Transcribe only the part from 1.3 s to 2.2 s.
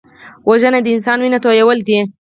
تویول دي